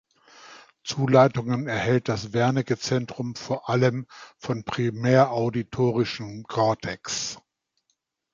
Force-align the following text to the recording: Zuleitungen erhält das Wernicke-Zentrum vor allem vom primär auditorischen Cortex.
Zuleitungen 0.83 1.67
erhält 1.67 2.09
das 2.09 2.33
Wernicke-Zentrum 2.33 3.35
vor 3.35 3.69
allem 3.69 4.07
vom 4.39 4.63
primär 4.63 5.29
auditorischen 5.29 6.41
Cortex. 6.45 7.39